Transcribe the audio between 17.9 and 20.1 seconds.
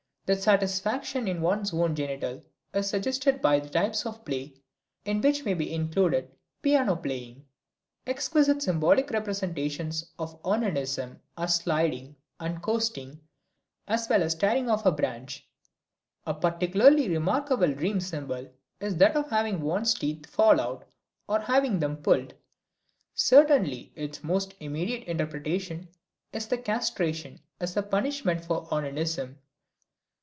symbol is that of having one's